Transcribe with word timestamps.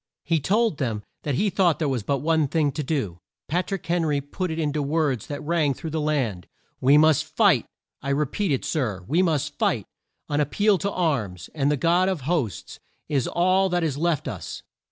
He 0.23 0.39
told 0.39 0.79
them 0.79 1.03
that 1.21 1.35
he 1.35 1.51
thought 1.51 1.77
there 1.77 1.87
was 1.87 2.01
but 2.01 2.23
one 2.23 2.47
thing 2.47 2.71
to 2.71 2.81
do. 2.81 3.19
Pat 3.47 3.69
rick 3.69 3.85
Hen 3.85 4.03
ry 4.03 4.19
put 4.19 4.49
it 4.49 4.57
in 4.57 4.73
to 4.73 4.81
words 4.81 5.27
that 5.27 5.43
rang 5.43 5.75
through 5.75 5.91
the 5.91 6.01
land: 6.01 6.47
"We 6.79 6.97
must 6.97 7.23
fight! 7.23 7.67
I 8.01 8.09
repeat 8.09 8.51
it, 8.51 8.65
Sir, 8.65 9.03
we 9.07 9.21
must 9.21 9.59
fight! 9.59 9.85
An 10.27 10.41
ap 10.41 10.49
peal 10.49 10.79
to 10.79 10.91
arms, 10.91 11.51
and 11.53 11.69
the 11.69 11.77
God 11.77 12.09
of 12.09 12.21
hosts, 12.21 12.79
is 13.09 13.27
all 13.27 13.69
that 13.69 13.83
is 13.83 13.95
left 13.95 14.27
us!" 14.27 14.63